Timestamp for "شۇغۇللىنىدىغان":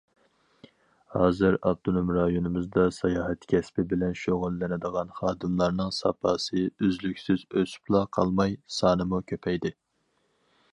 4.23-5.13